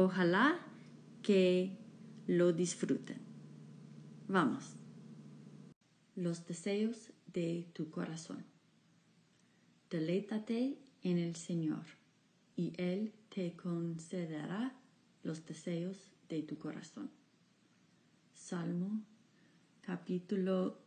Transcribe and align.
Ojalá 0.00 0.60
que 1.22 1.76
lo 2.28 2.52
disfruten. 2.52 3.18
Vamos. 4.28 4.76
Los 6.14 6.46
deseos 6.46 7.10
de 7.26 7.66
tu 7.72 7.90
corazón. 7.90 8.44
Deleítate 9.90 10.78
en 11.02 11.18
el 11.18 11.34
Señor 11.34 11.84
y 12.54 12.74
Él 12.76 13.12
te 13.28 13.56
concederá 13.56 14.72
los 15.24 15.44
deseos 15.44 16.12
de 16.28 16.44
tu 16.44 16.56
corazón. 16.58 17.10
Salmo 18.36 19.02
capítulo 19.80 20.78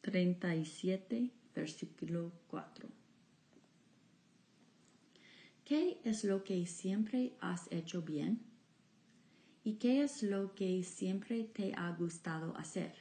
37, 0.00 1.30
versículo 1.54 2.32
4. 2.48 2.88
¿Qué 5.64 6.00
es 6.02 6.24
lo 6.24 6.42
que 6.42 6.66
siempre 6.66 7.36
has 7.40 7.70
hecho 7.70 8.02
bien? 8.02 8.55
¿Y 9.66 9.78
qué 9.78 10.04
es 10.04 10.22
lo 10.22 10.54
que 10.54 10.84
siempre 10.84 11.42
te 11.42 11.74
ha 11.74 11.90
gustado 11.90 12.56
hacer? 12.56 12.94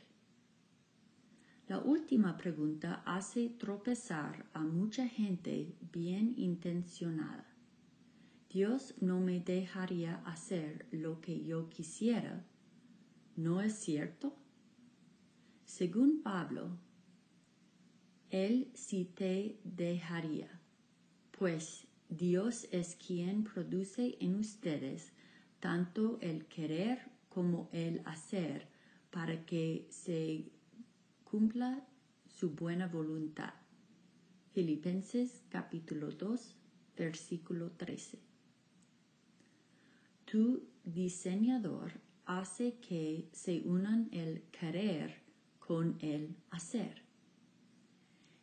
La 1.68 1.78
última 1.78 2.38
pregunta 2.38 3.04
hace 3.06 3.50
tropezar 3.50 4.48
a 4.52 4.62
mucha 4.62 5.08
gente 5.08 5.76
bien 5.94 6.34
intencionada. 6.38 7.46
Dios 8.50 8.96
no 9.00 9.20
me 9.20 9.42
dejaría 9.42 10.24
hacer 10.26 10.88
lo 10.90 11.22
que 11.22 11.44
yo 11.44 11.70
quisiera. 11.70 12.44
¿No 13.36 13.62
es 13.62 13.74
cierto? 13.74 14.36
Según 15.66 16.24
Pablo, 16.24 16.80
Él 18.32 18.72
sí 18.74 19.06
te 19.06 19.60
dejaría, 19.64 20.50
pues 21.30 21.86
Dios 22.10 22.68
es 22.72 22.96
quien 22.96 23.44
produce 23.44 24.18
en 24.20 24.34
ustedes 24.34 25.15
tanto 25.66 26.20
el 26.22 26.46
querer 26.46 27.00
como 27.28 27.70
el 27.72 28.04
hacer 28.06 28.68
para 29.10 29.48
que 29.48 29.88
se 29.90 30.52
cumpla 31.24 31.84
su 32.28 32.52
buena 32.52 32.88
voluntad. 32.88 33.56
Filipenses 34.54 35.42
capítulo 35.50 36.12
2, 36.12 36.56
versículo 36.96 37.72
13. 37.72 38.20
Tu 40.26 40.62
diseñador 40.84 41.94
hace 42.28 42.76
que 42.76 43.28
se 43.32 43.64
unan 43.66 44.08
el 44.12 44.44
querer 44.52 45.24
con 45.58 45.98
el 46.00 46.36
hacer. 46.52 47.02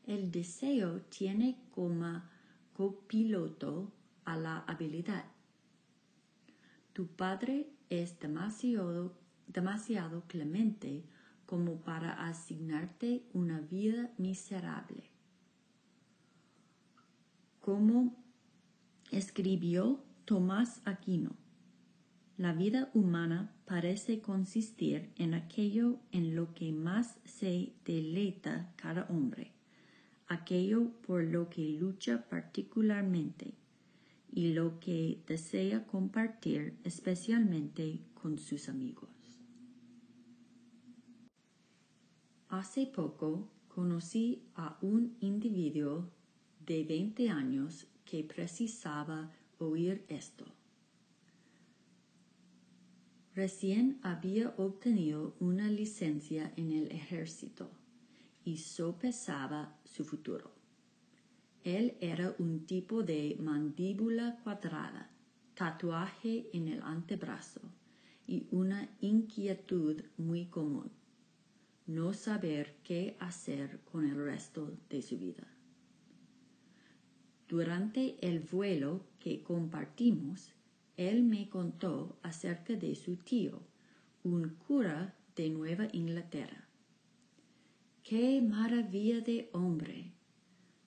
El 0.08 0.32
deseo 0.32 1.02
tiene 1.02 1.56
como 1.70 2.20
copiloto 2.72 3.92
a 4.24 4.36
la 4.36 4.58
habilidad. 4.58 5.31
Tu 6.92 7.06
padre 7.06 7.70
es 7.88 8.18
demasiado, 8.20 9.14
clemente 10.26 11.04
como 11.46 11.76
para 11.80 12.26
asignarte 12.26 13.24
una 13.32 13.60
vida 13.60 14.10
miserable. 14.18 15.04
Como 17.60 18.14
escribió 19.10 20.02
Tomás 20.26 20.82
Aquino, 20.84 21.30
la 22.36 22.52
vida 22.52 22.90
humana 22.92 23.52
parece 23.64 24.20
consistir 24.20 25.12
en 25.16 25.32
aquello 25.32 25.98
en 26.10 26.34
lo 26.34 26.52
que 26.52 26.72
más 26.72 27.18
se 27.24 27.72
deleita 27.86 28.70
cada 28.76 29.04
hombre, 29.04 29.52
aquello 30.28 30.90
por 31.06 31.24
lo 31.24 31.48
que 31.48 31.70
lucha 31.70 32.28
particularmente 32.28 33.61
y 34.32 34.54
lo 34.54 34.80
que 34.80 35.22
desea 35.26 35.86
compartir 35.86 36.78
especialmente 36.84 38.00
con 38.14 38.38
sus 38.38 38.68
amigos. 38.68 39.10
Hace 42.48 42.86
poco 42.86 43.48
conocí 43.68 44.42
a 44.54 44.78
un 44.82 45.16
individuo 45.20 46.10
de 46.66 46.84
20 46.84 47.28
años 47.30 47.86
que 48.04 48.24
precisaba 48.24 49.30
oír 49.58 50.04
esto. 50.08 50.44
Recién 53.34 53.98
había 54.02 54.50
obtenido 54.58 55.34
una 55.40 55.70
licencia 55.70 56.52
en 56.56 56.72
el 56.72 56.92
ejército 56.92 57.70
y 58.44 58.58
sopesaba 58.58 59.78
su 59.84 60.04
futuro. 60.04 60.61
Él 61.64 61.96
era 62.00 62.34
un 62.38 62.66
tipo 62.66 63.04
de 63.04 63.36
mandíbula 63.38 64.38
cuadrada, 64.42 65.10
tatuaje 65.54 66.50
en 66.52 66.66
el 66.66 66.82
antebrazo 66.82 67.60
y 68.26 68.48
una 68.50 68.88
inquietud 69.00 70.02
muy 70.16 70.46
común, 70.46 70.90
no 71.86 72.14
saber 72.14 72.74
qué 72.82 73.16
hacer 73.20 73.80
con 73.92 74.08
el 74.08 74.16
resto 74.16 74.76
de 74.90 75.02
su 75.02 75.18
vida. 75.18 75.46
Durante 77.48 78.16
el 78.26 78.40
vuelo 78.40 79.04
que 79.20 79.42
compartimos, 79.42 80.52
él 80.96 81.22
me 81.22 81.48
contó 81.48 82.18
acerca 82.22 82.74
de 82.74 82.96
su 82.96 83.16
tío, 83.16 83.60
un 84.24 84.56
cura 84.66 85.14
de 85.36 85.50
Nueva 85.50 85.86
Inglaterra. 85.92 86.66
¡Qué 88.02 88.42
maravilla 88.42 89.20
de 89.20 89.48
hombre! 89.52 90.12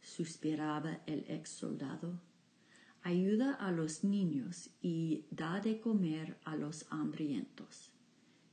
Suspiraba 0.06 1.02
el 1.08 1.26
ex 1.28 1.50
soldado. 1.50 2.20
Ayuda 3.02 3.54
a 3.54 3.72
los 3.72 4.04
niños 4.04 4.70
y 4.82 5.26
da 5.32 5.60
de 5.60 5.80
comer 5.80 6.38
a 6.46 6.56
los 6.56 6.86
hambrientos. 6.90 7.92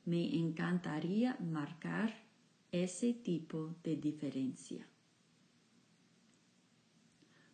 Me 0.05 0.35
encantaría 0.37 1.37
marcar 1.41 2.15
ese 2.73 3.13
tipo 3.13 3.77
de 3.85 3.97
diferencia. 3.97 4.87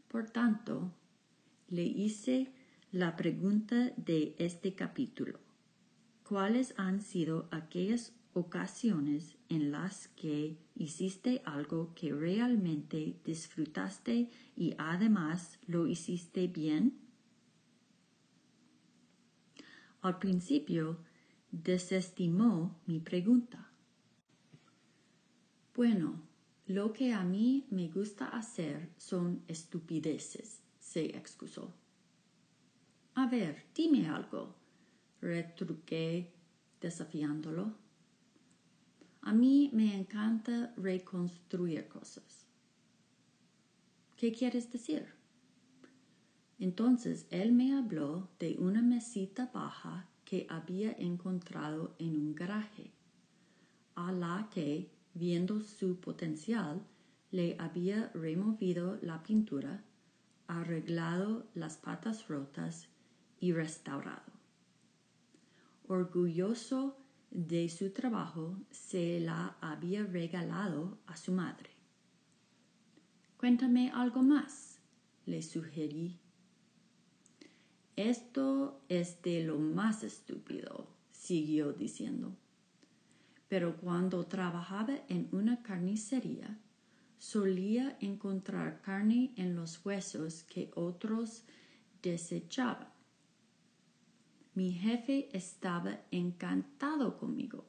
Por 0.08 0.30
tanto, 0.30 0.92
le 1.68 1.82
hice 1.82 2.52
la 2.92 3.16
pregunta 3.16 3.92
de 3.96 4.34
este 4.38 4.74
capítulo. 4.74 5.38
¿Cuáles 6.22 6.72
han 6.78 7.00
sido 7.00 7.48
aquellas 7.50 8.12
ocasiones 8.32 9.36
en 9.48 9.70
las 9.72 10.08
que 10.08 10.58
hiciste 10.74 11.42
algo 11.44 11.94
que 11.94 12.12
realmente 12.12 13.16
disfrutaste 13.24 14.30
y 14.56 14.74
además 14.78 15.58
lo 15.66 15.86
hiciste 15.86 16.46
bien? 16.46 16.98
Al 20.00 20.18
principio 20.18 20.98
desestimó 21.50 22.78
mi 22.86 23.00
pregunta. 23.00 23.72
Bueno, 25.74 26.22
lo 26.66 26.92
que 26.92 27.12
a 27.12 27.24
mí 27.24 27.66
me 27.70 27.88
gusta 27.88 28.28
hacer 28.28 28.90
son 28.96 29.42
estupideces, 29.48 30.62
se 30.78 31.16
excusó. 31.16 31.72
A 33.14 33.26
ver, 33.26 33.64
dime 33.74 34.08
algo, 34.08 34.54
retruqué 35.20 36.32
desafiándolo. 36.80 37.74
A 39.28 39.34
mí 39.34 39.68
me 39.74 39.94
encanta 39.94 40.72
reconstruir 40.78 41.86
cosas. 41.86 42.46
¿Qué 44.16 44.32
quieres 44.32 44.72
decir? 44.72 45.06
Entonces 46.58 47.26
él 47.28 47.52
me 47.52 47.74
habló 47.74 48.30
de 48.38 48.56
una 48.58 48.80
mesita 48.80 49.50
baja 49.52 50.08
que 50.24 50.46
había 50.48 50.92
encontrado 50.92 51.94
en 51.98 52.16
un 52.16 52.34
garaje, 52.34 52.90
a 53.96 54.12
la 54.12 54.48
que, 54.50 54.90
viendo 55.12 55.60
su 55.60 56.00
potencial, 56.00 56.80
le 57.30 57.54
había 57.58 58.10
removido 58.14 58.98
la 59.02 59.22
pintura, 59.22 59.84
arreglado 60.46 61.46
las 61.52 61.76
patas 61.76 62.28
rotas 62.28 62.88
y 63.40 63.52
restaurado. 63.52 64.32
Orgulloso 65.86 66.96
de 67.30 67.68
su 67.68 67.90
trabajo, 67.90 68.56
se 68.70 69.20
la 69.20 69.56
había 69.60 70.04
regalado 70.04 70.98
a 71.06 71.16
su 71.16 71.32
madre. 71.32 71.70
Cuéntame 73.36 73.90
algo 73.90 74.22
más, 74.22 74.80
le 75.26 75.42
sugerí. 75.42 76.18
Esto 77.96 78.80
es 78.88 79.22
de 79.22 79.44
lo 79.44 79.58
más 79.58 80.02
estúpido, 80.02 80.88
siguió 81.10 81.72
diciendo. 81.72 82.36
Pero 83.48 83.76
cuando 83.76 84.24
trabajaba 84.26 84.94
en 85.08 85.28
una 85.32 85.62
carnicería, 85.62 86.58
solía 87.18 87.96
encontrar 88.00 88.80
carne 88.82 89.32
en 89.36 89.54
los 89.54 89.84
huesos 89.84 90.44
que 90.44 90.70
otros 90.74 91.44
desechaban. 92.02 92.97
Mi 94.58 94.72
jefe 94.72 95.28
estaba 95.32 96.00
encantado 96.10 97.16
conmigo. 97.16 97.64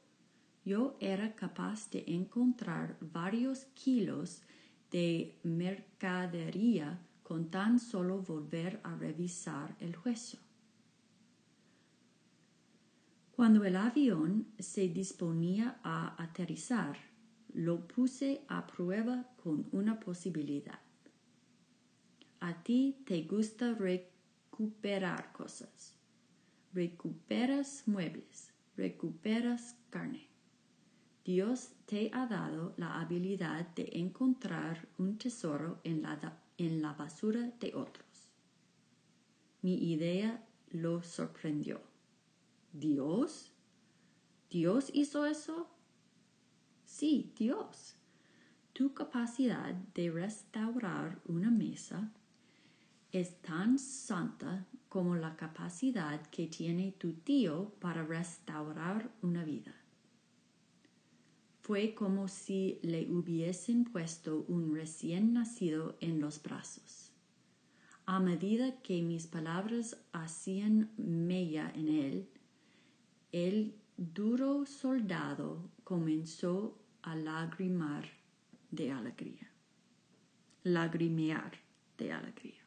Yo 0.64 0.96
era 0.98 1.36
capaz 1.36 1.88
de 1.92 2.02
encontrar 2.08 2.96
varios 3.00 3.66
kilos 3.74 4.42
de 4.90 5.38
mercadería 5.44 6.98
con 7.22 7.48
tan 7.48 7.78
solo 7.78 8.18
volver 8.22 8.80
a 8.82 8.96
revisar 8.96 9.76
el 9.78 9.94
hueso. 10.04 10.38
Cuando 13.36 13.64
el 13.64 13.76
avión 13.76 14.48
se 14.58 14.88
disponía 14.88 15.78
a 15.84 16.20
aterrizar, 16.20 16.96
lo 17.54 17.86
puse 17.86 18.42
a 18.48 18.66
prueba 18.66 19.30
con 19.40 19.68
una 19.70 20.00
posibilidad. 20.00 20.80
A 22.40 22.64
ti 22.64 23.04
te 23.06 23.22
gusta 23.22 23.74
recuperar 23.74 25.32
cosas 25.32 25.99
recuperas 26.72 27.82
muebles, 27.86 28.52
recuperas 28.76 29.76
carne. 29.90 30.28
Dios 31.24 31.72
te 31.86 32.10
ha 32.12 32.26
dado 32.26 32.74
la 32.76 33.00
habilidad 33.00 33.66
de 33.74 33.90
encontrar 33.92 34.88
un 34.98 35.18
tesoro 35.18 35.80
en 35.84 36.02
la, 36.02 36.38
en 36.56 36.80
la 36.80 36.92
basura 36.94 37.52
de 37.60 37.74
otros. 37.74 38.32
Mi 39.62 39.92
idea 39.92 40.42
lo 40.70 41.02
sorprendió. 41.02 41.80
¿Dios? 42.72 43.52
¿Dios 44.48 44.90
hizo 44.94 45.26
eso? 45.26 45.68
Sí, 46.86 47.32
Dios. 47.36 47.96
Tu 48.72 48.94
capacidad 48.94 49.74
de 49.74 50.10
restaurar 50.10 51.20
una 51.26 51.50
mesa 51.50 52.10
es 53.12 53.42
tan 53.42 53.78
santa 53.78 54.66
como 54.90 55.14
la 55.14 55.36
capacidad 55.36 56.20
que 56.30 56.48
tiene 56.48 56.90
tu 56.90 57.12
tío 57.12 57.72
para 57.80 58.04
restaurar 58.04 59.08
una 59.22 59.44
vida. 59.44 59.72
Fue 61.62 61.94
como 61.94 62.26
si 62.26 62.80
le 62.82 63.08
hubiesen 63.08 63.84
puesto 63.84 64.44
un 64.48 64.74
recién 64.74 65.32
nacido 65.32 65.96
en 66.00 66.20
los 66.20 66.42
brazos. 66.42 67.12
A 68.04 68.18
medida 68.18 68.82
que 68.82 69.00
mis 69.02 69.28
palabras 69.28 69.96
hacían 70.12 70.90
mella 70.96 71.70
en 71.76 71.88
él, 71.88 72.28
el 73.30 73.76
duro 73.96 74.66
soldado 74.66 75.70
comenzó 75.84 76.76
a 77.02 77.14
lagrimar 77.14 78.08
de 78.72 78.90
alegría. 78.90 79.52
Lagrimear 80.64 81.52
de 81.96 82.12
alegría. 82.12 82.59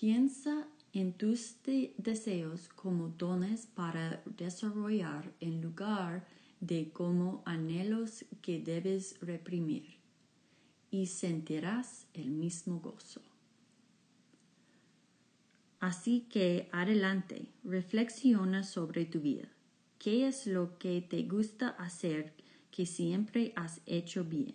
Piensa 0.00 0.66
en 0.94 1.12
tus 1.12 1.56
deseos 1.98 2.70
como 2.70 3.08
dones 3.08 3.66
para 3.66 4.22
desarrollar 4.24 5.30
en 5.40 5.60
lugar 5.60 6.26
de 6.58 6.90
como 6.90 7.42
anhelos 7.44 8.24
que 8.40 8.60
debes 8.60 9.20
reprimir 9.20 9.98
y 10.90 11.04
sentirás 11.04 12.06
el 12.14 12.30
mismo 12.30 12.80
gozo. 12.80 13.20
Así 15.80 16.26
que 16.30 16.70
adelante, 16.72 17.48
reflexiona 17.62 18.62
sobre 18.62 19.04
tu 19.04 19.20
vida. 19.20 19.48
¿Qué 19.98 20.26
es 20.26 20.46
lo 20.46 20.78
que 20.78 21.02
te 21.02 21.24
gusta 21.24 21.68
hacer 21.68 22.32
que 22.70 22.86
siempre 22.86 23.52
has 23.54 23.82
hecho 23.84 24.24
bien? 24.24 24.54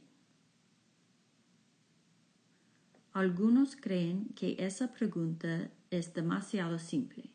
Algunos 3.16 3.78
creen 3.78 4.34
que 4.36 4.58
esa 4.60 4.92
pregunta 4.92 5.72
es 5.90 6.14
demasiado 6.14 6.78
simple. 6.80 7.32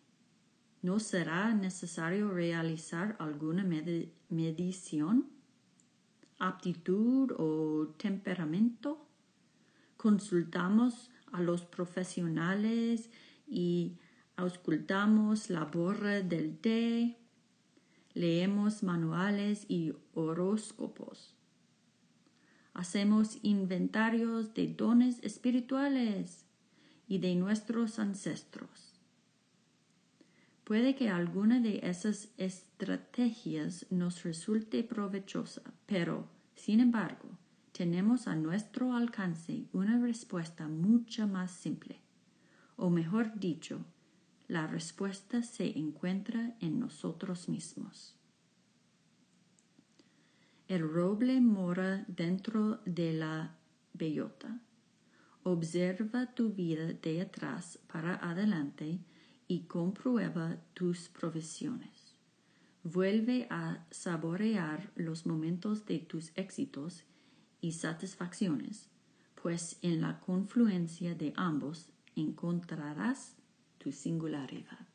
¿No 0.83 1.01
será 1.01 1.55
necesario 1.55 2.31
realizar 2.31 3.17
alguna 3.19 3.65
medición? 4.29 5.31
¿Aptitud 6.39 7.33
o 7.39 7.95
temperamento? 7.97 9.09
Consultamos 9.97 11.11
a 11.33 11.41
los 11.41 11.65
profesionales 11.65 13.09
y 13.49 13.97
auscultamos 14.37 15.49
la 15.49 15.65
borra 15.65 16.21
del 16.21 16.59
té. 16.59 17.17
Leemos 18.13 18.83
manuales 18.83 19.65
y 19.67 19.95
horóscopos. 20.13 21.40
Hacemos 22.75 23.39
inventarios 23.43 24.55
de 24.55 24.69
dones 24.69 25.19
espirituales 25.23 26.45
y 27.09 27.19
de 27.19 27.35
nuestros 27.35 27.99
ancestros. 27.99 29.01
Puede 30.65 30.95
que 30.95 31.09
alguna 31.09 31.59
de 31.59 31.81
esas 31.83 32.29
estrategias 32.37 33.87
nos 33.91 34.23
resulte 34.23 34.85
provechosa, 34.85 35.63
pero, 35.87 36.29
sin 36.55 36.79
embargo, 36.79 37.29
tenemos 37.73 38.29
a 38.29 38.37
nuestro 38.37 38.95
alcance 38.95 39.65
una 39.73 39.99
respuesta 39.99 40.69
mucho 40.69 41.27
más 41.27 41.51
simple. 41.51 41.99
O 42.77 42.89
mejor 42.89 43.41
dicho, 43.41 43.85
la 44.47 44.67
respuesta 44.69 45.43
se 45.43 45.79
encuentra 45.79 46.55
en 46.61 46.79
nosotros 46.79 47.49
mismos. 47.49 48.20
El 50.71 50.89
roble 50.89 51.41
mora 51.41 52.05
dentro 52.07 52.79
de 52.85 53.13
la 53.13 53.57
bellota. 53.93 54.61
Observa 55.43 56.33
tu 56.33 56.51
vida 56.51 56.93
de 56.93 57.23
atrás 57.23 57.81
para 57.93 58.15
adelante 58.15 59.01
y 59.49 59.63
comprueba 59.63 60.59
tus 60.75 61.09
profesiones. 61.09 62.15
Vuelve 62.85 63.49
a 63.51 63.85
saborear 63.91 64.93
los 64.95 65.27
momentos 65.27 65.87
de 65.87 65.99
tus 65.99 66.31
éxitos 66.37 67.03
y 67.61 67.73
satisfacciones, 67.73 68.91
pues 69.43 69.77
en 69.83 70.01
la 70.01 70.21
confluencia 70.21 71.17
de 71.17 71.33
ambos 71.35 71.89
encontrarás 72.15 73.35
tu 73.79 73.91
singularidad. 73.91 74.90